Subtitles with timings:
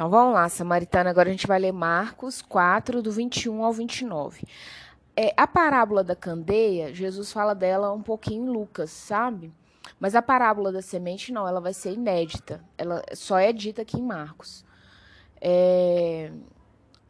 [0.00, 1.10] Então vamos lá, Samaritana.
[1.10, 4.46] Agora a gente vai ler Marcos 4, do 21 ao 29.
[5.14, 9.52] É, a parábola da candeia, Jesus fala dela um pouquinho em Lucas, sabe?
[9.98, 12.64] Mas a parábola da semente, não, ela vai ser inédita.
[12.78, 14.64] Ela só é dita aqui em Marcos.
[15.38, 16.32] É,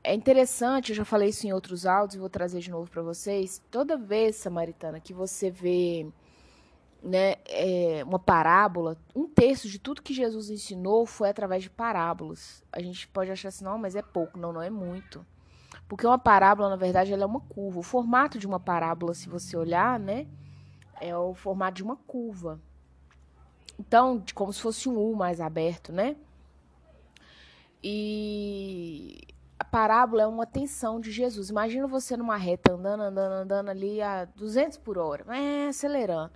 [0.02, 3.02] é interessante, eu já falei isso em outros áudios e vou trazer de novo para
[3.02, 3.62] vocês.
[3.70, 6.09] Toda vez, Samaritana, que você vê
[7.03, 12.62] né, é, uma parábola, um terço de tudo que Jesus ensinou foi através de parábolas.
[12.73, 14.39] A gente pode achar assim, não, mas é pouco.
[14.39, 15.25] Não, não é muito.
[15.89, 17.81] Porque uma parábola, na verdade, ela é uma curva.
[17.81, 20.27] O formato de uma parábola, se você olhar, né,
[21.00, 22.61] é o formato de uma curva.
[23.79, 26.17] Então, como se fosse um U mais aberto, né?
[27.82, 29.19] E
[29.58, 31.49] a parábola é uma tensão de Jesus.
[31.49, 36.30] Imagina você numa reta andando, andando, andando ali a 200 por hora, é, acelerando.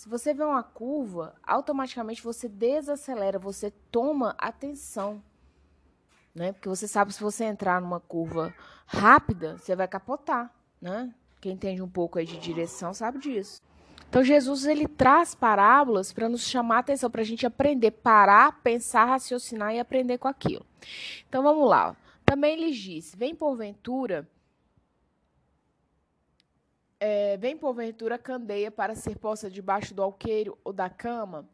[0.00, 5.22] Se você vê uma curva, automaticamente você desacelera, você toma atenção.
[6.34, 6.52] Né?
[6.52, 8.54] Porque você sabe se você entrar numa curva
[8.86, 11.14] rápida, você vai capotar, né?
[11.38, 13.60] Quem entende um pouco aí de direção sabe disso.
[14.08, 18.62] Então Jesus ele traz parábolas para nos chamar a atenção, para a gente aprender, parar,
[18.62, 20.64] pensar, raciocinar e aprender com aquilo.
[21.28, 21.94] Então vamos lá.
[22.24, 24.26] Também lhes disse: Vem porventura
[27.00, 31.48] é, vem porventura candeia para ser posta debaixo do alqueiro ou da cama,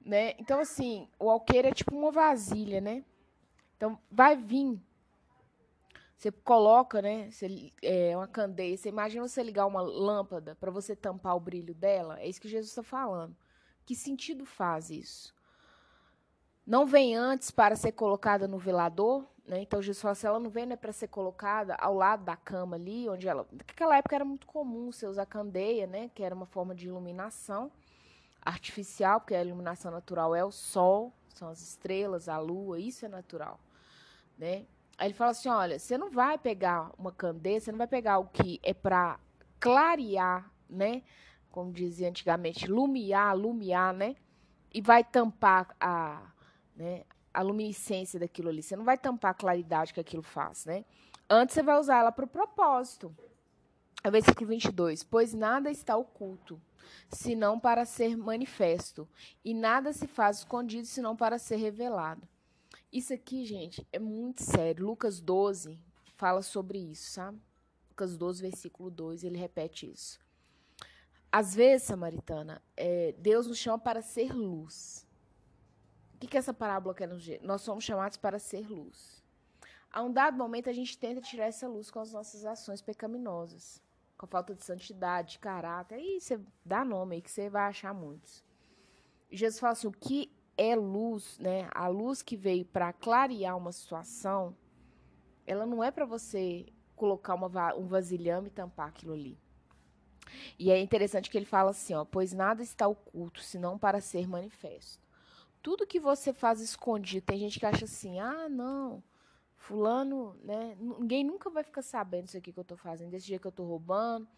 [0.00, 0.34] né?
[0.38, 3.04] Então, assim, o alqueiro é tipo uma vasilha, né?
[3.76, 4.80] Então, vai vir.
[6.16, 7.28] Você coloca, né?
[7.30, 8.76] Você, é, uma candeia.
[8.76, 12.20] Você imagina você ligar uma lâmpada para você tampar o brilho dela?
[12.20, 13.36] É isso que Jesus está falando.
[13.84, 15.34] Que sentido faz isso?
[16.64, 19.62] Não vem antes para ser colocada no velador, né?
[19.62, 22.76] Então Jesus fala assim, ela não vem né, para ser colocada ao lado da cama
[22.76, 23.46] ali, onde ela.
[23.52, 26.10] Naquela época era muito comum você usar candeia, né?
[26.14, 27.70] Que era uma forma de iluminação
[28.42, 33.08] artificial, porque a iluminação natural é o sol, são as estrelas, a lua, isso é
[33.08, 33.60] natural,
[34.38, 34.66] né?
[34.98, 38.18] Aí ele fala assim, olha, você não vai pegar uma candeia, você não vai pegar
[38.18, 39.20] o que é para
[39.60, 41.02] clarear, né?
[41.50, 44.16] Como dizia antigamente, lumiar, lumiar, né?
[44.72, 46.32] E vai tampar a,
[46.74, 47.04] né,
[47.36, 48.62] a luminescência daquilo ali.
[48.62, 50.86] Você não vai tampar a claridade que aquilo faz, né?
[51.28, 53.14] Antes você vai usar ela para o propósito.
[54.02, 55.04] É o versículo 22.
[55.04, 56.58] Pois nada está oculto,
[57.10, 59.06] senão para ser manifesto,
[59.44, 62.26] e nada se faz escondido, senão para ser revelado.
[62.90, 64.86] Isso aqui, gente, é muito sério.
[64.86, 65.78] Lucas 12
[66.16, 67.38] fala sobre isso, sabe?
[67.90, 70.18] Lucas 12, versículo 2, ele repete isso.
[71.30, 75.05] Às vezes, Samaritana, é, Deus nos chama para ser luz.
[76.16, 77.42] O que, que essa parábola quer nos dizer?
[77.42, 79.22] Nós somos chamados para ser luz.
[79.92, 83.82] A um dado momento, a gente tenta tirar essa luz com as nossas ações pecaminosas,
[84.16, 85.96] com a falta de santidade, de caráter.
[85.96, 88.42] Aí você dá nome aí que você vai achar muitos.
[89.30, 91.68] Jesus fala assim: o que é luz, né?
[91.74, 94.56] A luz que veio para clarear uma situação,
[95.46, 99.38] ela não é para você colocar uma, um vasilhame e tampar aquilo ali.
[100.58, 104.26] E é interessante que ele fala assim, ó, pois nada está oculto, senão para ser
[104.26, 105.05] manifesto
[105.66, 109.02] tudo que você faz escondido, tem gente que acha assim, ah, não,
[109.56, 113.40] fulano, né, ninguém nunca vai ficar sabendo isso aqui que eu tô fazendo, desse jeito
[113.40, 114.28] que eu tô roubando,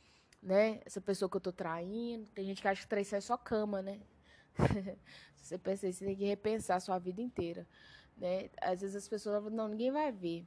[0.42, 3.36] né, essa pessoa que eu tô traindo, tem gente que acha que traição é só
[3.36, 4.00] cama, né,
[5.36, 7.66] se você pensa isso, você tem que repensar a sua vida inteira,
[8.16, 10.46] né, às vezes as pessoas falam, não, ninguém vai ver,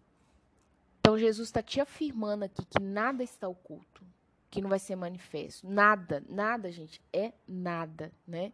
[1.00, 4.04] então Jesus está te afirmando aqui que nada está oculto,
[4.50, 8.52] que não vai ser manifesto, nada, nada, gente, é nada, né,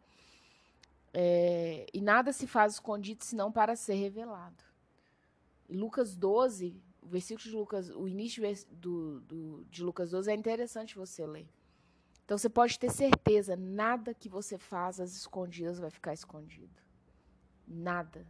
[1.19, 4.63] é, e nada se faz escondido senão para ser revelado.
[5.67, 10.95] Lucas 12, o versículo de Lucas, o início do, do, de Lucas 12 é interessante
[10.95, 11.49] você ler.
[12.23, 16.79] Então você pode ter certeza, nada que você faz às escondidas vai ficar escondido.
[17.67, 18.23] Nada.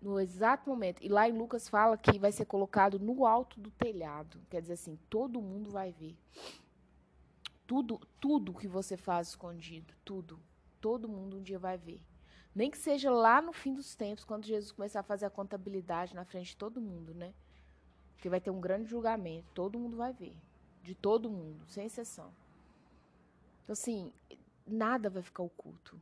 [0.00, 1.02] No exato momento.
[1.02, 4.40] E lá em Lucas fala que vai ser colocado no alto do telhado.
[4.48, 6.16] Quer dizer assim, todo mundo vai ver.
[7.66, 10.40] Tudo, tudo que você faz escondido, tudo
[10.80, 12.02] todo mundo um dia vai ver.
[12.54, 16.14] Nem que seja lá no fim dos tempos, quando Jesus começar a fazer a contabilidade
[16.14, 17.34] na frente de todo mundo, né?
[18.14, 20.34] Porque vai ter um grande julgamento, todo mundo vai ver.
[20.82, 22.32] De todo mundo, sem exceção.
[23.62, 24.12] Então, assim,
[24.66, 26.00] nada vai ficar oculto.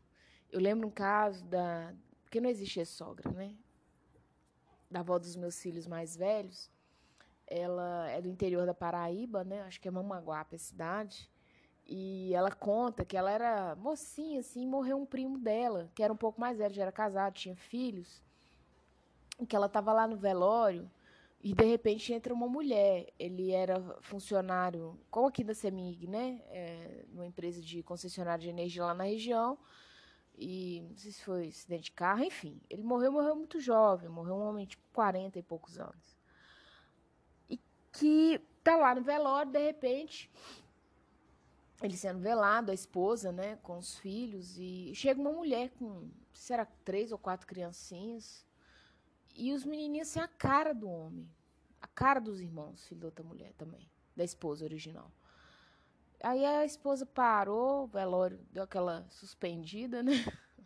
[0.53, 1.93] Eu lembro um caso da.
[2.23, 3.57] Porque não existe sogra, né?
[4.91, 6.71] Da avó dos meus filhos mais velhos.
[7.47, 9.63] Ela é do interior da Paraíba, né?
[9.63, 11.29] Acho que é Mamaguapa a cidade.
[11.87, 16.17] E ela conta que ela era mocinha, assim, morreu um primo dela, que era um
[16.17, 18.23] pouco mais velho, já era casado, tinha filhos.
[19.39, 20.91] E que ela estava lá no velório
[21.45, 23.13] e de repente entra uma mulher.
[23.19, 26.41] Ele era funcionário, como aqui da CEMIG, né?
[26.49, 29.59] É, numa empresa de concessionária de energia lá na região.
[30.39, 32.59] E não sei se foi acidente de carro, enfim.
[32.71, 36.19] Ele morreu, morreu muito jovem, morreu um homem de tipo, 40 e poucos anos.
[37.49, 37.61] E
[37.93, 40.31] que tá lá no velório, de repente,
[41.87, 46.65] ele sendo velado, a esposa, né, com os filhos, e chega uma mulher com, será
[46.85, 48.45] três ou quatro criancinhas,
[49.35, 51.29] e os menininhos assim, a cara do homem,
[51.81, 55.11] a cara dos irmãos, filho da outra mulher também, da esposa original.
[56.23, 60.13] Aí a esposa parou, o velório deu aquela suspendida, né?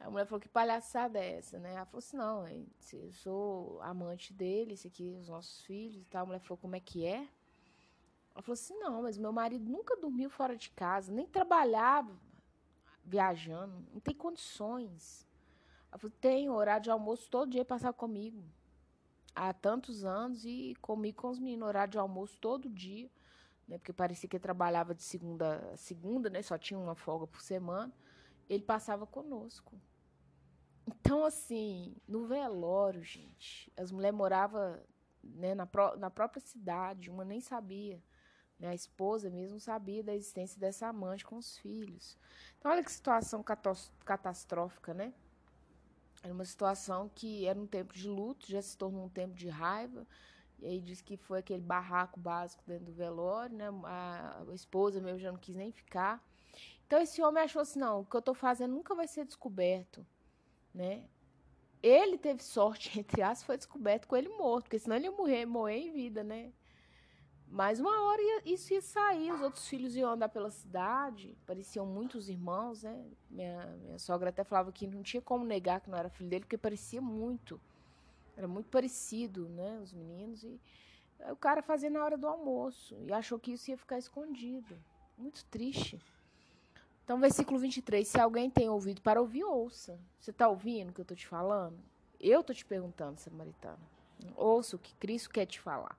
[0.00, 1.74] A mulher falou, que palhaçada é essa, né?
[1.74, 6.22] Ela falou assim, não, eu sou amante dele, esse aqui, os nossos filhos e tal.
[6.22, 7.28] A mulher falou, como é que é?
[8.34, 12.16] Ela falou assim, não, mas meu marido nunca dormiu fora de casa, nem trabalhava
[13.04, 15.26] viajando, não tem condições.
[15.90, 18.44] Ela falou, tem horário de almoço todo dia passar comigo.
[19.34, 23.10] Há tantos anos e comigo com os meninos, horário de almoço todo dia
[23.68, 23.76] né?
[23.78, 26.40] Porque parecia que ele trabalhava de segunda a segunda, né?
[26.42, 27.92] Só tinha uma folga por semana.
[28.48, 29.78] Ele passava conosco.
[30.86, 34.80] Então, assim, no velório, gente, as mulheres moravam
[35.22, 38.02] né, na, pró na própria cidade, uma nem sabia.
[38.58, 42.18] Né, a esposa mesmo sabia da existência dessa amante com os filhos.
[42.58, 43.44] Então, olha que situação
[44.04, 45.14] catastrófica, né?
[46.22, 49.48] Era uma situação que era um tempo de luto, já se tornou um tempo de
[49.48, 50.04] raiva,
[50.58, 53.66] e aí diz que foi aquele barraco básico dentro do velório, né?
[53.84, 56.20] A, esposa mesmo já não quis nem ficar.
[56.86, 60.04] Então esse homem achou assim, não, o que eu estou fazendo nunca vai ser descoberto,
[60.74, 61.04] né?
[61.80, 65.46] Ele teve sorte, entre aspas, foi descoberto com ele morto, porque senão ele ia morrer,
[65.46, 66.52] morrer em vida, né?
[67.50, 71.86] Mas uma hora ia, isso ia sair, os outros filhos iam andar pela cidade, pareciam
[71.86, 73.06] muitos irmãos, né?
[73.30, 76.44] Minha, minha sogra até falava que não tinha como negar que não era filho dele,
[76.44, 77.58] porque parecia muito.
[78.36, 79.80] Era muito parecido, né?
[79.82, 80.44] Os meninos.
[80.44, 80.60] E
[81.30, 82.96] o cara fazia na hora do almoço.
[83.06, 84.78] E achou que isso ia ficar escondido.
[85.16, 85.98] Muito triste.
[87.02, 88.06] Então, versículo 23.
[88.06, 89.98] Se alguém tem ouvido para ouvir, ouça.
[90.20, 91.78] Você está ouvindo o que eu estou te falando?
[92.20, 93.80] Eu estou te perguntando, samaritana.
[94.36, 95.98] Ouça o que Cristo quer te falar.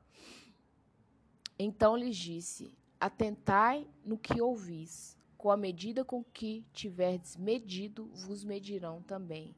[1.60, 5.20] Então lhes disse: Atentai no que ouvis.
[5.38, 9.56] Com a medida com que tiverdes medido, vos medirão também.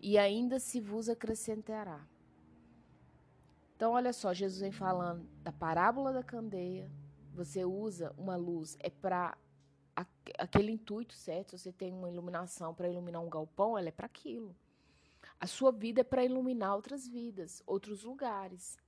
[0.00, 2.06] E ainda se vos acrescentará.
[3.74, 6.88] Então, olha só, Jesus vem falando da parábola da candeia.
[7.34, 9.36] Você usa uma luz, é para
[10.38, 11.58] aquele intuito certo.
[11.58, 14.54] Se você tem uma iluminação para iluminar um galpão, ela é para aquilo.
[15.40, 18.78] A sua vida é para iluminar outras vidas, outros lugares.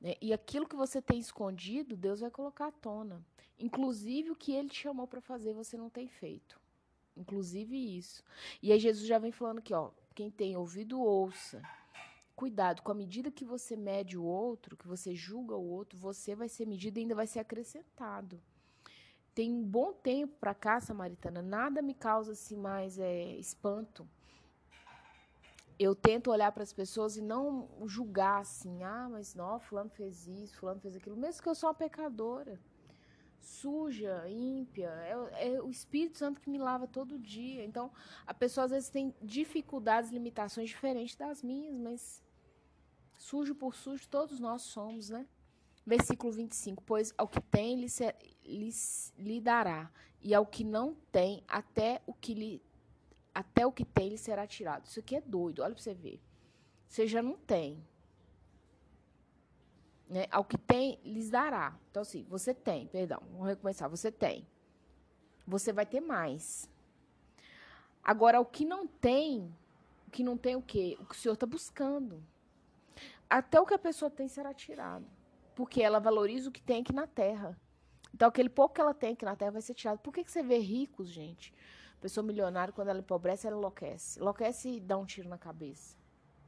[0.00, 0.14] Né?
[0.20, 3.24] E aquilo que você tem escondido, Deus vai colocar à tona.
[3.58, 6.60] Inclusive o que ele te chamou para fazer, você não tem feito.
[7.16, 8.22] Inclusive isso.
[8.62, 11.60] E aí Jesus já vem falando aqui, ó, quem tem ouvido ouça
[12.38, 16.36] cuidado, com a medida que você mede o outro, que você julga o outro, você
[16.36, 18.40] vai ser medido e ainda vai ser acrescentado.
[19.34, 24.08] Tem um bom tempo para cá, Samaritana, nada me causa assim mais é, espanto.
[25.78, 30.26] Eu tento olhar para as pessoas e não julgar assim, ah, mas não, fulano fez
[30.26, 32.58] isso, fulano fez aquilo, mesmo que eu sou uma pecadora
[33.40, 34.90] suja, ímpia.
[34.90, 37.64] É, é, o Espírito Santo que me lava todo dia.
[37.64, 37.90] Então,
[38.26, 42.22] a pessoa às vezes tem dificuldades, limitações diferentes das minhas, mas
[43.18, 45.26] Sujo por sujo todos nós somos, né?
[45.84, 47.88] Versículo 25: Pois ao que tem lhe,
[48.44, 48.70] lhe,
[49.18, 49.90] lhe dará,
[50.22, 52.62] e ao que não tem, até o que lhe
[53.38, 54.86] até o que tem lhe será tirado.
[54.86, 56.20] Isso aqui é doido, olha para você ver.
[56.88, 57.80] Você já não tem.
[60.08, 60.26] Né?
[60.28, 61.78] Ao que tem, lhes dará.
[61.88, 63.88] Então, assim, você tem, perdão, vamos recomeçar.
[63.88, 64.44] Você tem.
[65.46, 66.68] Você vai ter mais.
[68.02, 69.54] Agora, o que não tem,
[70.08, 70.96] o que não tem o quê?
[70.98, 72.20] O que o Senhor está buscando
[73.30, 75.06] até o que a pessoa tem será tirado.
[75.54, 77.56] Porque ela valoriza o que tem aqui na terra.
[78.12, 80.00] Então, aquele pouco que ela tem aqui na terra vai ser tirado.
[80.00, 81.54] Por que, que você vê ricos, gente?
[82.00, 84.20] Pessoa milionária, quando ela empobrece, ela enlouquece.
[84.20, 85.96] Enlouquece e dá um tiro na cabeça.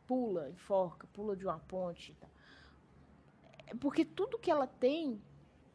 [0.07, 2.15] Pula, enforca, pula de uma ponte.
[2.15, 2.29] Tá?
[3.81, 5.21] Porque tudo que ela tem,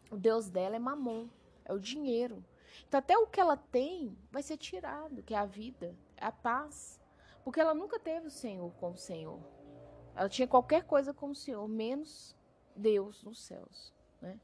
[0.09, 1.27] o Deus dela é mamon,
[1.65, 2.43] é o dinheiro.
[2.87, 6.31] Então, até o que ela tem vai ser tirado, que é a vida, é a
[6.31, 7.01] paz.
[7.43, 9.39] Porque ela nunca teve o Senhor como Senhor.
[10.15, 12.35] Ela tinha qualquer coisa com o Senhor, menos
[12.75, 13.93] Deus nos céus.
[14.21, 14.39] Né?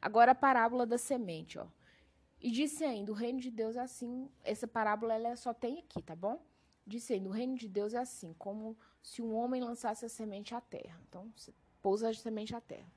[0.00, 1.66] Agora a parábola da semente, ó.
[2.42, 4.28] E disse ainda, o reino de Deus é assim.
[4.42, 6.42] Essa parábola ela só tem aqui, tá bom?
[6.86, 10.54] Disse ainda, o reino de Deus é assim, como se um homem lançasse a semente
[10.54, 11.00] à terra.
[11.08, 11.32] Então,
[11.80, 12.90] pousa a semente à terra.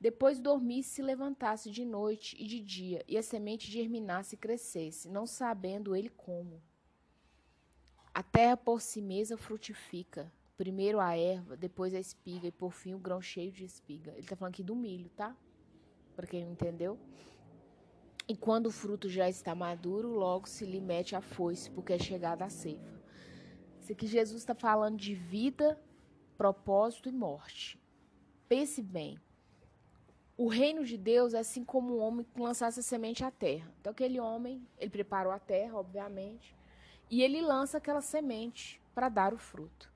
[0.00, 5.08] Depois dormisse, se levantasse de noite e de dia, e a semente germinasse e crescesse,
[5.08, 6.62] não sabendo ele como.
[8.14, 12.94] A terra por si mesma frutifica, Primeiro a erva, depois a espiga e por fim
[12.94, 14.12] o grão cheio de espiga.
[14.12, 15.36] Ele está falando aqui do milho, tá?
[16.14, 16.96] Para quem não entendeu.
[18.28, 21.98] E quando o fruto já está maduro, logo se lhe mete a foice, porque é
[21.98, 23.02] chegada a ceifa.
[23.80, 25.78] Isso aqui Jesus está falando de vida,
[26.38, 27.80] propósito e morte.
[28.48, 29.18] Pense bem.
[30.36, 33.72] O reino de Deus é assim como um homem que lançasse a semente à terra.
[33.80, 36.56] Então, aquele homem, ele preparou a terra, obviamente,
[37.10, 39.91] e ele lança aquela semente para dar o fruto.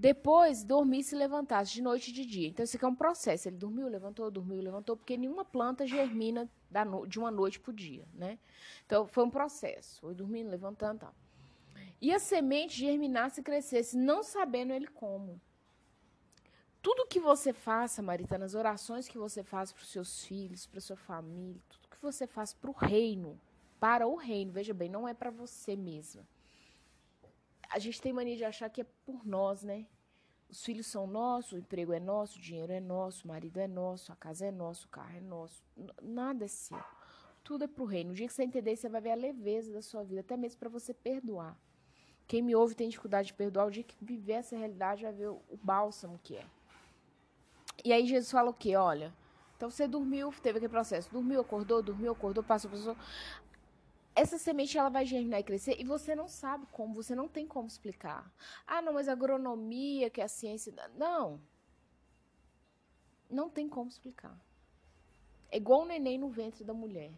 [0.00, 2.48] Depois, dormir e se levantasse de noite e de dia.
[2.48, 3.46] Então, isso aqui é um processo.
[3.50, 6.50] Ele dormiu, levantou, dormiu, levantou, porque nenhuma planta germina
[7.06, 8.38] de uma noite para o dia, né?
[8.86, 10.00] Então, foi um processo.
[10.00, 11.14] Foi dormindo, levantando tal.
[12.00, 15.38] E a semente germinasse e crescesse, não sabendo ele como.
[16.80, 20.80] Tudo que você faça, Marita, nas orações que você faz para os seus filhos, para
[20.80, 23.38] sua família, tudo que você faz para o reino,
[23.78, 26.26] para o reino, veja bem, não é para você mesma
[27.70, 29.86] a gente tem mania de achar que é por nós, né?
[30.48, 33.68] Os filhos são nossos, o emprego é nosso, o dinheiro é nosso, o marido é
[33.68, 35.62] nosso, a casa é nossa, o carro é nosso.
[36.02, 36.82] Nada é seu.
[37.44, 38.10] Tudo é pro reino.
[38.10, 40.58] No dia que você entender, você vai ver a leveza da sua vida, até mesmo
[40.58, 41.56] para você perdoar.
[42.26, 45.28] Quem me ouve tem dificuldade de perdoar, o dia que viver essa realidade vai ver
[45.28, 46.46] o bálsamo que é.
[47.84, 48.74] E aí Jesus fala o quê?
[48.74, 49.14] Olha,
[49.56, 52.96] então você dormiu, teve aquele processo, dormiu, acordou, dormiu, acordou, passou, passou
[54.14, 57.46] essa semente ela vai germinar e crescer e você não sabe como, você não tem
[57.46, 58.32] como explicar.
[58.66, 60.72] Ah, não, mas agronomia, que é a ciência.
[60.96, 61.40] Não.
[63.28, 64.38] Não tem como explicar.
[65.50, 67.12] É igual o neném no ventre da mulher.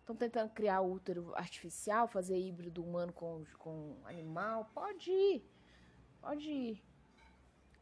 [0.00, 4.68] Estão tentando criar útero artificial, fazer híbrido humano com, com animal.
[4.74, 5.44] Pode ir.
[6.20, 6.82] Pode ir.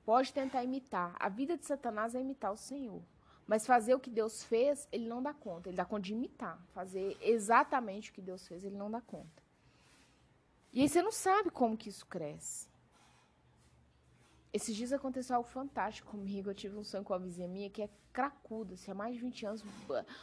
[0.04, 1.16] Pode tentar imitar.
[1.18, 3.02] A vida de Satanás é imitar o Senhor.
[3.50, 5.68] Mas fazer o que Deus fez, ele não dá conta.
[5.68, 6.56] Ele dá conta de imitar.
[6.72, 9.42] Fazer exatamente o que Deus fez, ele não dá conta.
[10.72, 12.68] E aí você não sabe como que isso cresce.
[14.52, 16.48] Esses dias aconteceu algo fantástico comigo.
[16.48, 19.20] Eu tive um sonho com a vizinha minha que é cracuda, assim, há mais de
[19.20, 19.64] 20 anos.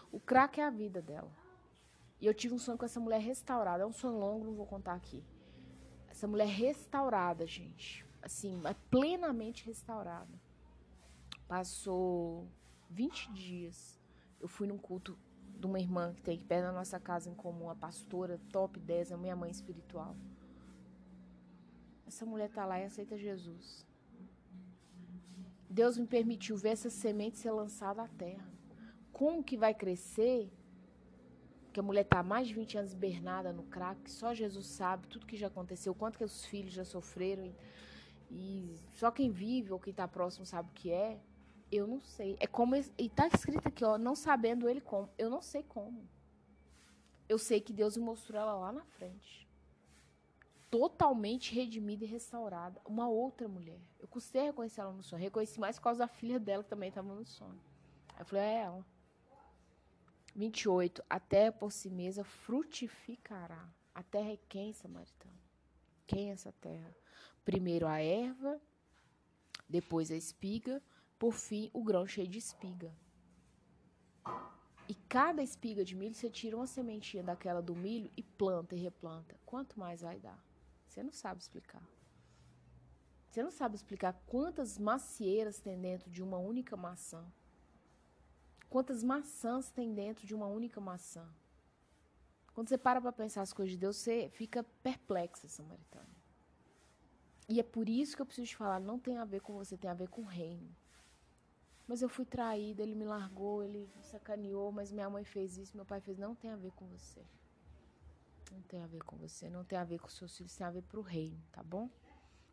[0.09, 1.29] O crack é a vida dela.
[2.21, 3.83] E eu tive um sonho com essa mulher restaurada.
[3.83, 5.21] É um sonho longo, não vou contar aqui.
[6.07, 8.05] Essa mulher restaurada, gente.
[8.21, 8.57] Assim,
[8.89, 10.31] plenamente restaurada.
[11.45, 12.47] Passou
[12.89, 13.99] 20 dias.
[14.39, 15.17] Eu fui num culto
[15.59, 18.79] de uma irmã que tem aqui perto da nossa casa em comum, a pastora top
[18.79, 20.15] 10, a minha mãe espiritual.
[22.05, 23.85] Essa mulher tá lá e aceita Jesus.
[25.69, 28.47] Deus me permitiu ver essa semente ser lançada à terra.
[29.11, 30.49] Como que vai crescer?
[31.73, 35.07] Que a mulher tá há mais de 20 anos bernada no crack, só Jesus sabe
[35.07, 37.55] tudo que já aconteceu, quanto que os filhos já sofreram e,
[38.31, 41.19] e só quem vive ou quem tá próximo sabe o que é.
[41.71, 42.37] Eu não sei.
[42.39, 42.75] É como.
[42.75, 45.09] E tá escrito aqui, ó, não sabendo ele como.
[45.17, 46.07] Eu não sei como.
[47.27, 49.47] Eu sei que Deus me mostrou ela lá na frente.
[50.69, 52.81] Totalmente redimida e restaurada.
[52.85, 53.79] Uma outra mulher.
[53.99, 55.21] Eu custei reconhecer ela no sonho.
[55.21, 57.59] Reconheci mais por causa da filha dela que também estava no sonho.
[58.09, 58.85] Aí eu falei, é ela.
[60.35, 61.03] 28.
[61.09, 63.67] A terra por si mesma frutificará.
[63.93, 65.33] A terra é quem, samaritano?
[66.05, 66.95] Quem é essa terra?
[67.43, 68.61] Primeiro a erva,
[69.67, 70.81] depois a espiga,
[71.17, 72.93] por fim, o grão cheio de espiga.
[74.89, 78.79] E cada espiga de milho, você tira uma sementinha daquela do milho e planta e
[78.79, 79.35] replanta.
[79.45, 80.41] Quanto mais vai dar?
[80.87, 81.83] Você não sabe explicar.
[83.29, 87.25] Você não sabe explicar quantas macieiras tem dentro de uma única maçã.
[88.69, 91.27] Quantas maçãs tem dentro de uma única maçã.
[92.53, 96.17] Quando você para para pensar as coisas de Deus, você fica perplexa, samaritana.
[97.47, 99.77] E é por isso que eu preciso te falar, não tem a ver com você,
[99.77, 100.75] tem a ver com o reino.
[101.87, 105.75] Mas eu fui traída, ele me largou, ele me sacaneou, mas minha mãe fez isso,
[105.75, 106.17] meu pai fez.
[106.17, 107.25] Não tem a ver com você.
[108.51, 110.71] Não tem a ver com você, não tem a ver com seus filhos, tem a
[110.71, 111.89] ver pro reino, tá bom?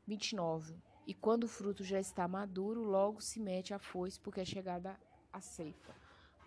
[0.07, 0.77] 29.
[1.07, 4.99] E quando o fruto já está maduro, logo se mete a foice, porque é chegada
[5.33, 5.95] a ceifa.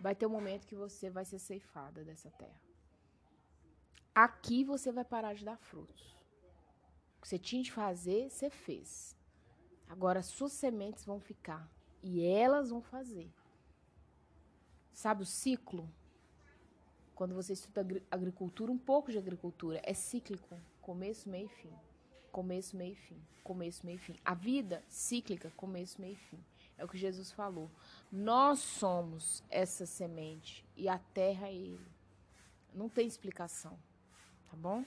[0.00, 2.60] Vai ter um momento que você vai ser ceifada dessa terra.
[4.14, 6.16] Aqui você vai parar de dar frutos.
[7.16, 9.16] O que você tinha de fazer, você fez.
[9.88, 11.68] Agora suas sementes vão ficar
[12.02, 13.30] e elas vão fazer.
[14.92, 15.88] Sabe o ciclo?
[17.14, 20.56] Quando você estuda agricultura, um pouco de agricultura, é cíclico.
[20.80, 21.72] Começo, meio e fim.
[22.30, 23.20] Começo, meio e fim.
[23.42, 24.16] Começo, meio e fim.
[24.24, 26.44] A vida, cíclica, começo, meio e fim.
[26.76, 27.70] É o que Jesus falou.
[28.10, 31.90] Nós somos essa semente e a terra é ele.
[32.72, 33.76] Não tem explicação.
[34.48, 34.84] Tá bom?